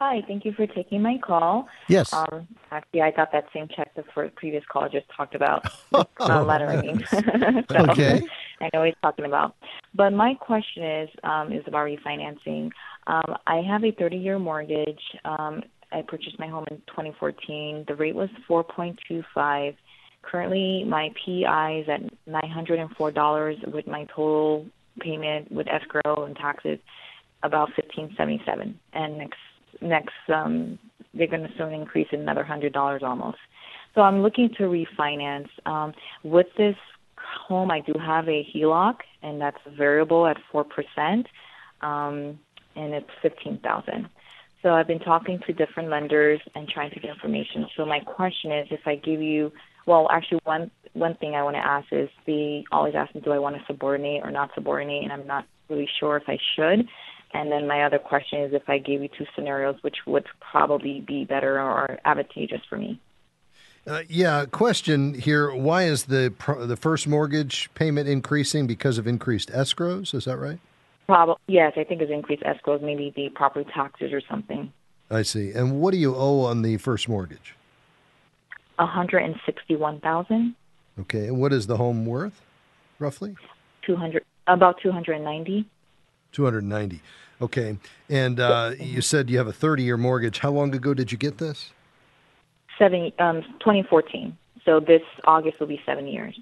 [0.00, 1.68] Hi, thank you for taking my call.
[1.88, 2.12] Yes.
[2.12, 4.04] Um, actually, I got that same check the
[4.36, 7.04] previous caller just talked about, uh, lettering.
[7.10, 7.20] so,
[7.90, 8.22] okay.
[8.60, 9.54] I know he's talking about.
[9.94, 12.70] But my question is um, is about refinancing.
[13.06, 15.00] Um, I have a 30 year mortgage.
[15.24, 17.86] Um, I purchased my home in 2014.
[17.88, 19.74] The rate was 4.25.
[20.22, 24.66] Currently, my PI is at $904 with my total
[25.00, 26.78] payment with escrow and taxes
[27.44, 29.38] about 1577 and next
[29.80, 30.76] next um
[31.14, 33.38] they're going to still increase another hundred dollars almost.
[33.94, 35.48] So I'm looking to refinance.
[35.66, 35.92] Um,
[36.22, 36.76] with this
[37.46, 41.26] home, I do have a HELOC, and that's variable at four percent,
[41.80, 42.38] um,
[42.76, 44.08] and it's fifteen thousand.
[44.62, 47.66] So I've been talking to different lenders and trying to get information.
[47.76, 49.52] So my question is, if I give you,
[49.86, 53.30] well, actually, one one thing I want to ask is they always ask me, do
[53.30, 56.88] I want to subordinate or not subordinate, and I'm not really sure if I should.
[57.34, 61.04] And then my other question is, if I gave you two scenarios, which would probably
[61.06, 63.00] be better or advantageous for me?
[63.88, 69.50] Uh, yeah, question here: Why is the the first mortgage payment increasing because of increased
[69.50, 70.14] escrows?
[70.14, 70.58] Is that right?
[71.06, 71.72] Probably yes.
[71.76, 74.70] I think it's increased escrows, maybe the property taxes or something.
[75.10, 75.52] I see.
[75.52, 77.54] And what do you owe on the first mortgage?
[78.76, 80.54] One hundred and sixty-one thousand.
[81.00, 82.42] Okay, and what is the home worth,
[82.98, 83.36] roughly?
[83.86, 85.66] Two hundred, about two hundred and ninety.
[86.32, 87.00] Two hundred ninety.
[87.40, 87.78] Okay,
[88.10, 90.40] and uh, you said you have a thirty-year mortgage.
[90.40, 91.72] How long ago did you get this?
[92.78, 94.36] Seven, um, 2014.
[94.64, 96.38] So this August will be seven years.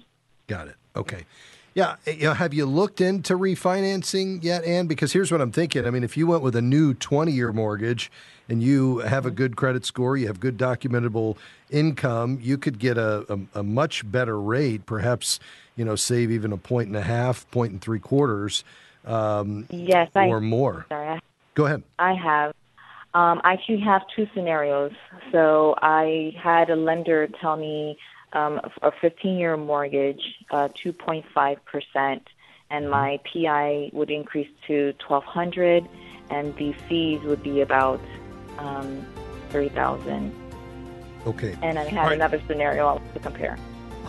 [0.47, 0.75] Got it.
[0.95, 1.25] Okay.
[1.73, 4.87] Yeah, eh, you know, have you looked into refinancing yet, Ann?
[4.87, 5.85] Because here's what I'm thinking.
[5.85, 8.11] I mean, if you went with a new 20 year mortgage
[8.49, 11.37] and you have a good credit score, you have good documentable
[11.69, 15.39] income, you could get a, a, a much better rate, perhaps,
[15.75, 18.63] you know, save even a point and a half, point and three quarters
[19.07, 20.85] um, yes, or I, more.
[20.89, 21.19] Sorry,
[21.55, 21.83] Go ahead.
[21.97, 22.53] I have.
[23.17, 24.91] Um, I actually have two scenarios.
[25.31, 27.97] So I had a lender tell me
[28.33, 32.27] um, a 15-year mortgage, uh, 2.5 percent,
[32.69, 35.89] and my PI would increase to 1,200,
[36.29, 37.99] and the fees would be about
[38.59, 39.03] um,
[39.49, 40.31] 3,000.
[41.25, 41.57] Okay.
[41.63, 42.13] And I had right.
[42.13, 43.57] another scenario to compare.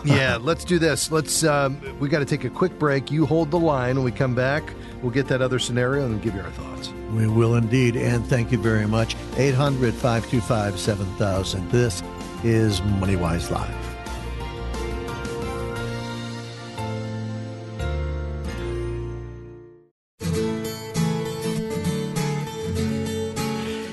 [0.05, 1.11] yeah, let's do this.
[1.11, 1.43] Let's.
[1.43, 3.09] Um, we got to take a quick break.
[3.09, 3.95] You hold the line.
[3.95, 6.93] When we come back, we'll get that other scenario and give you our thoughts.
[7.13, 7.95] We will indeed.
[7.95, 9.15] And thank you very much.
[9.37, 11.71] 800 525 7000.
[11.71, 12.03] This
[12.43, 13.89] is MoneyWise Live.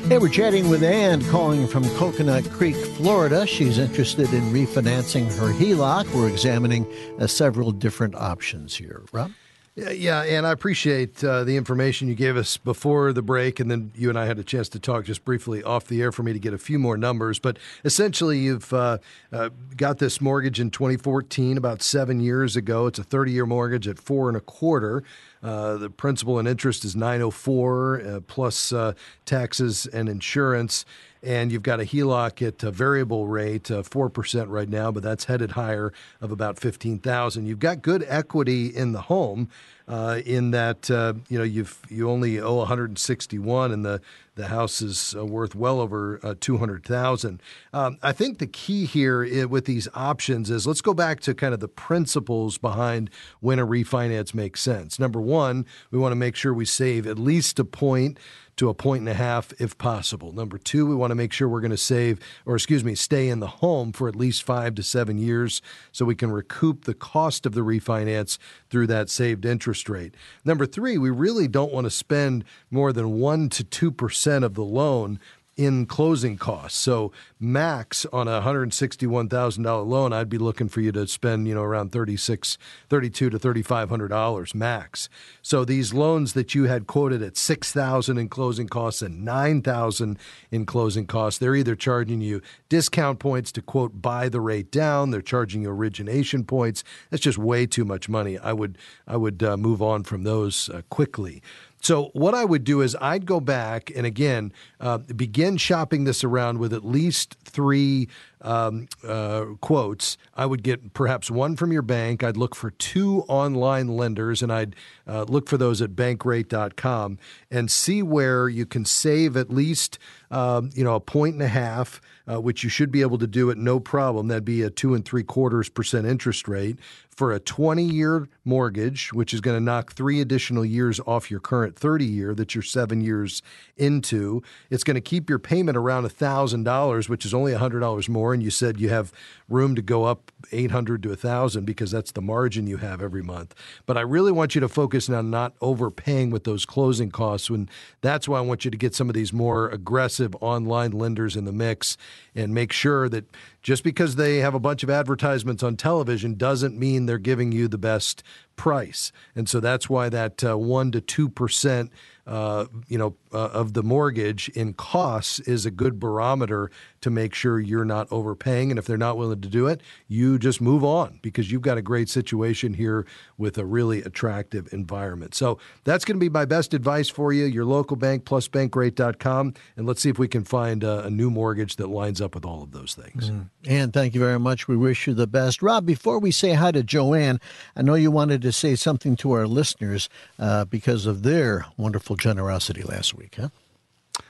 [0.08, 3.44] Hey, we're chatting with Ann calling from Coconut Creek, Florida.
[3.44, 6.14] She's interested in refinancing her HELOC.
[6.14, 6.86] We're examining
[7.18, 9.02] uh, several different options here.
[9.12, 9.32] Rob?
[9.78, 13.92] Yeah, and I appreciate uh, the information you gave us before the break, and then
[13.94, 16.32] you and I had a chance to talk just briefly off the air for me
[16.32, 17.38] to get a few more numbers.
[17.38, 18.96] But essentially, you've uh,
[19.30, 22.86] uh, got this mortgage in 2014, about seven years ago.
[22.86, 25.04] It's a 30-year mortgage at four and a quarter.
[25.42, 28.94] Uh, the principal and interest is 904 uh, plus uh,
[29.26, 30.86] taxes and insurance.
[31.26, 35.02] And you've got a HELOC at a variable rate, uh, four percent right now, but
[35.02, 37.46] that's headed higher of about fifteen thousand.
[37.46, 39.48] You've got good equity in the home,
[39.88, 44.00] uh, in that uh, you know you've you only owe 161, and the
[44.34, 47.40] the house is worth well over uh, 200,000.
[47.72, 51.54] Um, I think the key here with these options is let's go back to kind
[51.54, 53.08] of the principles behind
[53.40, 54.98] when a refinance makes sense.
[54.98, 58.18] Number one, we want to make sure we save at least a point
[58.56, 60.32] to a point and a half if possible.
[60.32, 63.28] Number two, we want to make sure we're going to save, or excuse me, stay
[63.28, 65.60] in the home for at least five to seven years
[65.92, 68.38] so we can recoup the cost of the refinance
[68.70, 70.14] through that saved interest rate.
[70.44, 74.64] Number three, we really don't want to spend more than 1% to 2% of the
[74.64, 75.20] loan
[75.56, 76.78] in closing costs.
[76.78, 81.62] So max on a $161,000 loan, I'd be looking for you to spend, you know,
[81.62, 82.58] around 36,
[82.90, 85.08] 32 to $3,500 max.
[85.40, 90.18] So these loans that you had quoted at 6,000 in closing costs and 9,000
[90.50, 95.10] in closing costs, they're either charging you discount points to quote buy the rate down,
[95.10, 96.84] they're charging you origination points.
[97.10, 98.38] That's just way too much money.
[98.38, 101.42] I would I would uh, move on from those uh, quickly.
[101.80, 106.24] So, what I would do is I'd go back and again uh, begin shopping this
[106.24, 108.08] around with at least three
[108.40, 110.16] um, uh, quotes.
[110.34, 112.22] I would get perhaps one from your bank.
[112.22, 117.18] I'd look for two online lenders and I'd uh, look for those at bankrate.com
[117.50, 119.98] and see where you can save at least
[120.30, 123.26] um, you know a point and a half uh, which you should be able to
[123.26, 124.28] do at no problem.
[124.28, 129.12] That'd be a two and three quarters percent interest rate for a 20 year mortgage,
[129.12, 132.62] which is going to knock three additional years off your current 30 year that you're
[132.62, 133.42] seven years
[133.76, 134.42] into.
[134.70, 138.25] It's going to keep your payment around $1,000, which is only $100 more.
[138.34, 139.12] And you said you have
[139.48, 143.54] room to go up 800 to 1000 because that's the margin you have every month.
[143.86, 147.50] But I really want you to focus on not overpaying with those closing costs.
[147.50, 147.68] When
[148.00, 151.44] that's why I want you to get some of these more aggressive online lenders in
[151.44, 151.96] the mix
[152.34, 153.24] and make sure that
[153.62, 157.66] just because they have a bunch of advertisements on television doesn't mean they're giving you
[157.68, 158.22] the best
[158.56, 159.12] price.
[159.34, 161.90] And so that's why that uh, 1 to 2%
[162.26, 167.32] uh, you know, uh, of the mortgage in costs is a good barometer to make
[167.34, 168.70] sure you're not overpaying.
[168.70, 171.78] And if they're not willing to do it, you just move on because you've got
[171.78, 173.06] a great situation here
[173.38, 175.36] with a really attractive environment.
[175.36, 177.44] So that's going to be my best advice for you.
[177.44, 179.54] Your local bank plus bankrate.com.
[179.76, 182.44] And let's see if we can find a, a new mortgage that lines up with
[182.44, 183.30] all of those things.
[183.30, 183.50] Mm.
[183.68, 184.66] And thank you very much.
[184.66, 185.62] We wish you the best.
[185.62, 187.40] Rob, before we say hi to Joanne,
[187.76, 192.16] I know you wanted to say something to our listeners uh, because of their wonderful
[192.16, 193.48] generosity last week, huh?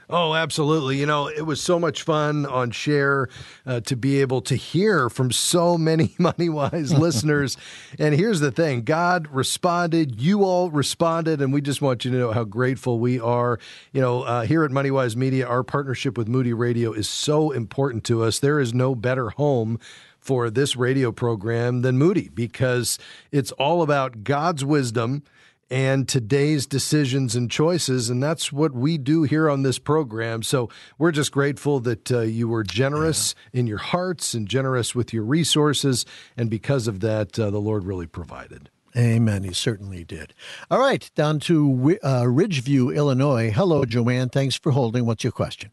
[0.08, 0.98] Oh, absolutely.
[0.98, 3.28] You know, it was so much fun on Share
[3.66, 7.56] uh, to be able to hear from so many MoneyWise listeners.
[7.98, 12.18] And here's the thing God responded, you all responded, and we just want you to
[12.18, 13.58] know how grateful we are.
[13.92, 18.04] You know, uh, here at MoneyWise Media, our partnership with Moody Radio is so important
[18.04, 18.38] to us.
[18.38, 19.80] There is no better home
[20.26, 22.98] for this radio program than Moody because
[23.30, 25.22] it's all about God's wisdom
[25.70, 28.10] and today's decisions and choices.
[28.10, 30.42] And that's what we do here on this program.
[30.42, 30.68] So
[30.98, 33.60] we're just grateful that uh, you were generous yeah.
[33.60, 36.04] in your hearts and generous with your resources.
[36.36, 38.68] And because of that, uh, the Lord really provided.
[38.96, 39.44] Amen.
[39.44, 40.34] He certainly did.
[40.72, 43.52] All right, down to uh, Ridgeview, Illinois.
[43.52, 44.30] Hello, Joanne.
[44.30, 45.06] Thanks for holding.
[45.06, 45.70] What's your question?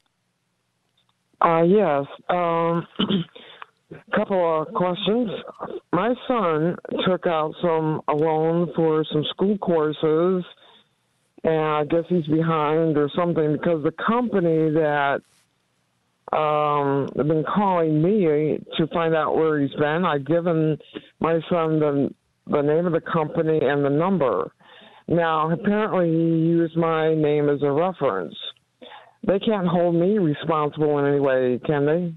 [1.43, 2.05] Uh, yes.
[2.29, 2.87] Um,
[4.15, 5.29] couple of questions.
[5.91, 6.75] My son
[7.07, 10.43] took out some a loan for some school courses,
[11.43, 15.21] and I guess he's behind or something because the company that
[16.31, 20.05] um have been calling me to find out where he's been.
[20.05, 20.77] I've given
[21.19, 22.09] my son the
[22.47, 24.51] the name of the company and the number.
[25.07, 28.35] Now, apparently, he used my name as a reference.
[29.25, 32.13] They can't hold me responsible in any way, can they?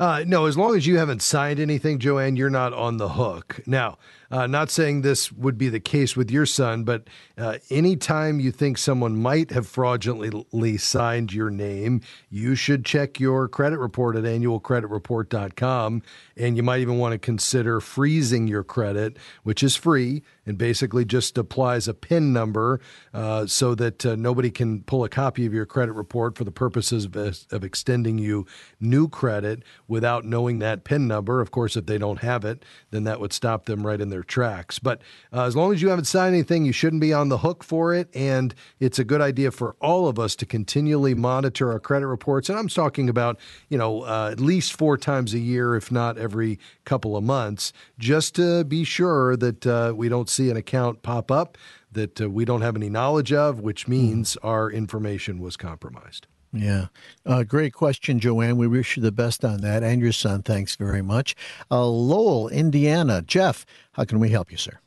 [0.00, 3.60] Uh, no, as long as you haven't signed anything, Joanne, you're not on the hook.
[3.66, 3.98] Now,
[4.30, 8.52] uh, not saying this would be the case with your son, but uh, anytime you
[8.52, 14.24] think someone might have fraudulently signed your name, you should check your credit report at
[14.24, 16.02] annualcreditreport.com.
[16.36, 21.04] And you might even want to consider freezing your credit, which is free and basically
[21.04, 22.80] just applies a PIN number
[23.14, 26.50] uh, so that uh, nobody can pull a copy of your credit report for the
[26.50, 28.46] purposes of, of extending you
[28.80, 31.40] new credit without knowing that PIN number.
[31.40, 34.19] Of course, if they don't have it, then that would stop them right in their
[34.20, 34.78] their tracks.
[34.78, 35.00] But
[35.32, 37.94] uh, as long as you haven't signed anything, you shouldn't be on the hook for
[37.94, 38.14] it.
[38.14, 42.48] And it's a good idea for all of us to continually monitor our credit reports.
[42.50, 43.38] And I'm talking about,
[43.70, 47.72] you know, uh, at least four times a year, if not every couple of months,
[47.98, 51.56] just to be sure that uh, we don't see an account pop up
[51.92, 54.48] that uh, we don't have any knowledge of, which means mm.
[54.48, 56.26] our information was compromised.
[56.52, 56.86] Yeah.
[57.24, 58.56] Uh, great question, Joanne.
[58.56, 60.42] We wish you the best on that and your son.
[60.42, 61.36] Thanks very much.
[61.70, 63.22] Uh, Lowell, Indiana.
[63.22, 64.80] Jeff, how can we help you, sir?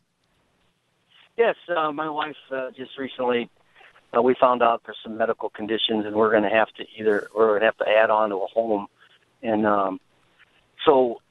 [1.38, 3.50] Yes, uh, my wife uh, just recently
[4.16, 7.28] uh, we found out there's some medical conditions, and we're going to have to either
[7.36, 8.88] we're going to have to add on to a home,
[9.42, 10.00] and um,
[10.86, 11.22] so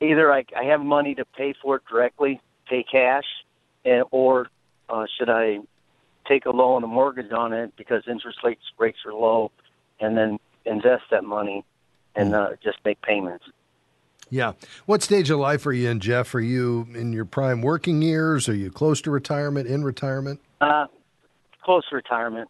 [0.00, 3.26] either I, I have money to pay for it directly, pay cash,
[3.84, 4.48] and or
[4.88, 5.60] uh, should I
[6.26, 9.50] take a loan, a mortgage on it because interest rates rates are low,
[10.00, 11.64] and then invest that money
[12.14, 12.34] and hmm.
[12.34, 13.44] uh, just make payments.
[14.30, 14.52] Yeah.
[14.86, 16.34] What stage of life are you in, Jeff?
[16.34, 18.48] Are you in your prime working years?
[18.48, 19.68] Are you close to retirement?
[19.68, 20.40] In retirement?
[20.60, 20.86] Uh,
[21.62, 22.48] close to retirement.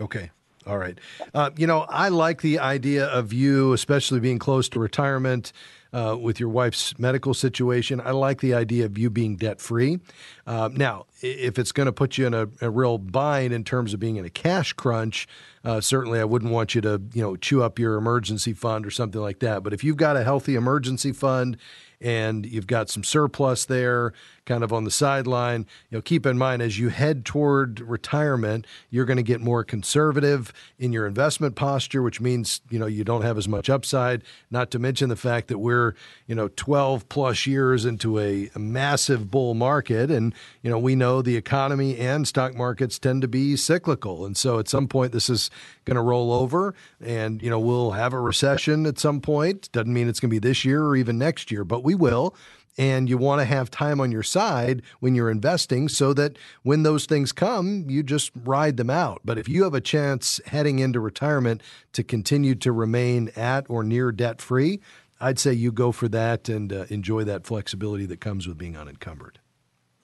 [0.00, 0.30] Okay.
[0.66, 0.98] All right.
[1.34, 5.52] Uh, you know, I like the idea of you, especially being close to retirement
[5.92, 8.00] uh, with your wife's medical situation.
[8.00, 9.98] I like the idea of you being debt free.
[10.46, 13.92] Uh, now, if it's going to put you in a, a, real bind in terms
[13.92, 15.26] of being in a cash crunch,
[15.64, 18.90] uh, certainly I wouldn't want you to, you know, chew up your emergency fund or
[18.90, 19.62] something like that.
[19.62, 21.56] But if you've got a healthy emergency fund
[22.00, 24.12] and you've got some surplus there
[24.50, 25.64] kind of on the sideline.
[25.90, 29.62] You know, keep in mind as you head toward retirement, you're going to get more
[29.62, 34.24] conservative in your investment posture, which means, you know, you don't have as much upside,
[34.50, 35.94] not to mention the fact that we're,
[36.26, 40.96] you know, 12 plus years into a, a massive bull market and, you know, we
[40.96, 44.26] know the economy and stock markets tend to be cyclical.
[44.26, 45.48] And so at some point this is
[45.84, 49.70] going to roll over and, you know, we'll have a recession at some point.
[49.70, 52.34] Doesn't mean it's going to be this year or even next year, but we will
[52.78, 56.82] and you want to have time on your side when you're investing so that when
[56.82, 59.20] those things come, you just ride them out.
[59.24, 61.62] But if you have a chance heading into retirement
[61.92, 64.80] to continue to remain at or near debt free,
[65.20, 68.76] I'd say you go for that and uh, enjoy that flexibility that comes with being
[68.76, 69.38] unencumbered.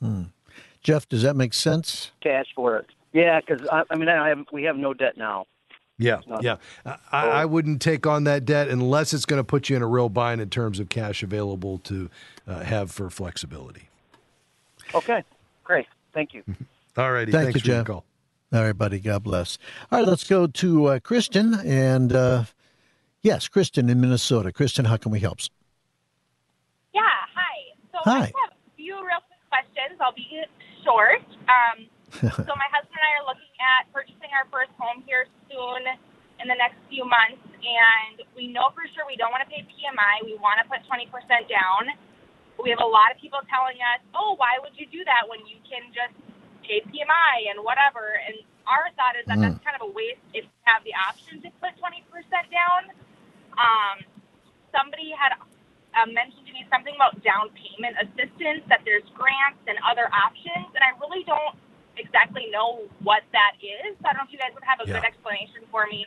[0.01, 0.25] Hmm.
[0.83, 2.13] Jeff, does that make sense?
[2.23, 2.87] Cash for it.
[3.13, 5.47] Yeah, because I, I mean, I have, we have no debt now.
[5.99, 6.57] Yeah, yeah.
[6.85, 9.87] I, I, wouldn't take on that debt unless it's going to put you in a
[9.87, 12.11] real bind in terms of cash available to
[12.47, 13.89] uh, have for flexibility.
[14.95, 15.25] Okay.
[15.65, 15.87] Great.
[16.13, 16.43] Thank you.
[16.97, 17.33] All righty.
[17.33, 17.87] Thank Thanks you, for your Jeff.
[17.87, 18.05] call.
[18.53, 19.01] All right, buddy.
[19.01, 19.59] God bless.
[19.91, 21.55] All right, let's go to uh, Kristen.
[21.55, 22.45] And uh,
[23.23, 24.53] yes, Kristen in Minnesota.
[24.53, 25.41] Kristen, how can we help?
[26.95, 27.03] Yeah,
[27.35, 27.75] hi.
[27.93, 28.19] So Hi.
[28.19, 29.99] I have a few real quick questions.
[30.01, 30.25] I'll be
[30.85, 31.27] short.
[31.51, 31.91] Um,
[32.33, 35.83] so my husband and I are looking at purchasing our first home here soon
[36.41, 39.65] in the next few months, and we know for sure we don't want to pay
[39.67, 40.25] PMI.
[40.25, 41.09] We want to put 20%
[41.49, 41.93] down.
[42.63, 45.45] We have a lot of people telling us, oh, why would you do that when
[45.45, 46.17] you can just
[46.65, 48.17] pay PMI and whatever?
[48.25, 51.39] And our thought is that that's kind of a waste if you have the option
[51.45, 52.03] to put 20%
[52.49, 52.91] down.
[53.57, 53.97] Um,
[54.73, 55.37] somebody had
[55.97, 60.69] uh, mentioned to me something about down payment assistance, that there's grants and other options,
[60.77, 61.57] and I really don't
[61.97, 63.97] exactly know what that is.
[64.05, 66.05] I don't know if you guys would have a good explanation for me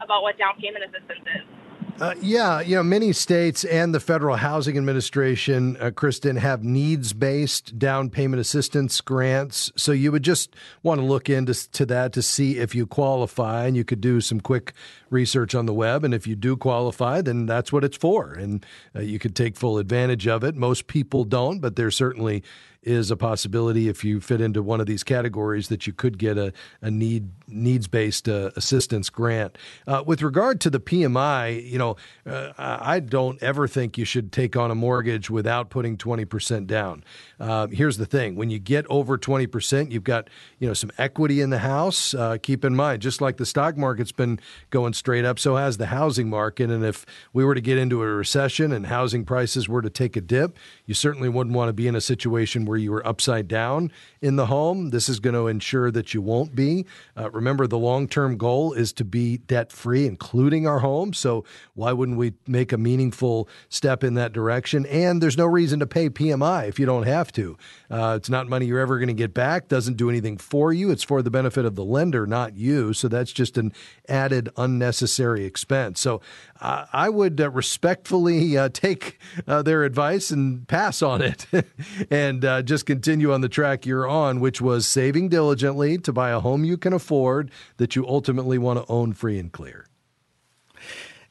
[0.00, 1.59] about what down payment assistance is.
[1.98, 7.12] Uh, yeah, you know, many states and the Federal Housing Administration, uh, Kristen, have needs
[7.12, 9.72] based down payment assistance grants.
[9.76, 13.66] So you would just want to look into to that to see if you qualify,
[13.66, 14.72] and you could do some quick
[15.10, 16.04] research on the web.
[16.04, 18.64] And if you do qualify, then that's what it's for, and
[18.94, 20.56] uh, you could take full advantage of it.
[20.56, 22.42] Most people don't, but there's certainly
[22.82, 26.38] is a possibility if you fit into one of these categories that you could get
[26.38, 29.58] a, a need needs based uh, assistance grant.
[29.86, 34.32] Uh, with regard to the PMI, you know, uh, I don't ever think you should
[34.32, 37.04] take on a mortgage without putting twenty percent down.
[37.38, 40.28] Uh, here's the thing: when you get over twenty percent, you've got
[40.58, 42.14] you know some equity in the house.
[42.14, 45.76] Uh, keep in mind, just like the stock market's been going straight up, so has
[45.76, 46.70] the housing market.
[46.70, 50.16] And if we were to get into a recession and housing prices were to take
[50.16, 50.56] a dip,
[50.86, 53.90] you certainly wouldn't want to be in a situation where you were upside down
[54.22, 54.90] in the home.
[54.90, 56.86] This is going to ensure that you won't be.
[57.16, 61.12] Uh, remember, the long term goal is to be debt free, including our home.
[61.12, 61.44] So,
[61.74, 64.86] why wouldn't we make a meaningful step in that direction?
[64.86, 67.58] And there's no reason to pay PMI if you don't have to.
[67.90, 70.90] Uh, it's not money you're ever going to get back, doesn't do anything for you.
[70.90, 72.92] It's for the benefit of the lender, not you.
[72.92, 73.72] So, that's just an
[74.08, 76.00] added unnecessary expense.
[76.00, 76.20] So,
[76.60, 81.46] I would uh, respectfully uh, take uh, their advice and pass on it
[82.10, 86.30] and uh, just continue on the track you're on, which was saving diligently to buy
[86.30, 89.86] a home you can afford that you ultimately want to own free and clear.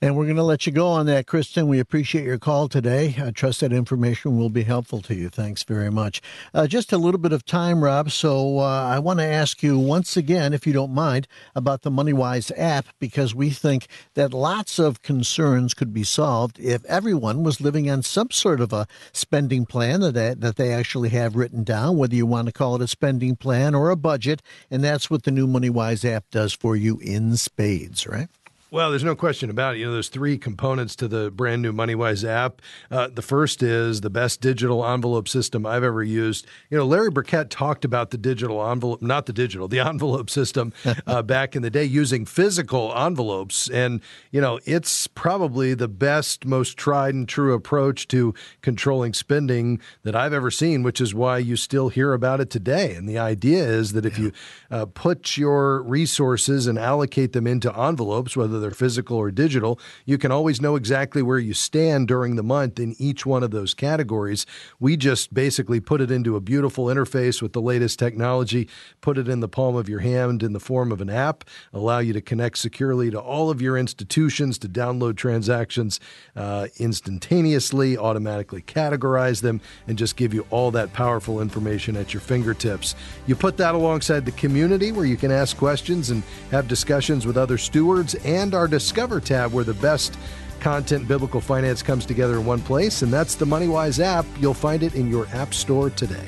[0.02, 1.68] And we're going to let you go on that, Kristen.
[1.68, 3.16] We appreciate your call today.
[3.22, 5.28] I trust that information will be helpful to you.
[5.28, 6.22] Thanks very much.
[6.54, 8.10] Uh, just a little bit of time, Rob.
[8.10, 11.92] So uh, I want to ask you once again, if you don't mind, about the
[11.92, 17.60] MoneyWise app, because we think that lots of concerns could be solved if everyone was
[17.60, 21.98] living on some sort of a spending plan that that they actually have written down,
[21.98, 24.42] whether you want to call it a spending plan or a budget.
[24.72, 28.30] And that's what the new MoneyWise app does for you in spades, right?
[28.72, 29.80] Well, there's no question about it.
[29.80, 32.62] You know, there's three components to the brand new MoneyWise app.
[32.92, 36.46] Uh, the first is the best digital envelope system I've ever used.
[36.70, 40.72] You know, Larry Burkett talked about the digital envelope, not the digital, the envelope system
[41.08, 43.72] uh, back in the day using physical envelopes.
[43.72, 49.80] And, you know, it's probably the best, most tried and true approach to controlling spending
[50.04, 52.94] that I've ever seen, which is why you still hear about it today.
[52.94, 54.32] And the idea is that if you
[54.70, 60.18] uh, put your resources and allocate them into envelopes, whether they're physical or digital, you
[60.18, 63.74] can always know exactly where you stand during the month in each one of those
[63.74, 64.46] categories.
[64.80, 68.68] We just basically put it into a beautiful interface with the latest technology,
[69.02, 71.44] put it in the palm of your hand in the form of an app,
[71.74, 76.00] allow you to connect securely to all of your institutions, to download transactions
[76.36, 82.22] uh, instantaneously, automatically categorize them, and just give you all that powerful information at your
[82.22, 82.96] fingertips.
[83.28, 87.38] You put that alongside the community where you can ask questions and have discussions with
[87.38, 88.16] other stewards
[88.50, 90.18] and our Discover tab where the best
[90.60, 94.26] content biblical finance comes together in one place, and that's the MoneyWise app.
[94.40, 96.26] You'll find it in your app store today.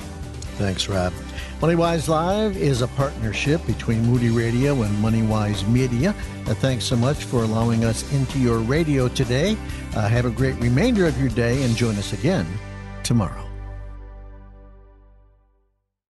[0.59, 1.13] Thanks, Rob.
[1.61, 6.13] MoneyWise Live is a partnership between Moody Radio and MoneyWise Media.
[6.45, 9.57] Uh, thanks so much for allowing us into your radio today.
[9.95, 12.45] Uh, have a great remainder of your day and join us again
[13.01, 13.50] tomorrow.